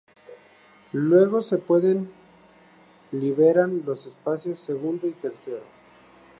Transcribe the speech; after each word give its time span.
Luego 0.93 1.43
se 1.43 1.59
pueden 1.59 2.09
liberan 3.11 3.83
los 3.85 4.07
espacios 4.07 4.57
segundo 4.57 5.05
y 5.07 5.11
tercero. 5.13 5.61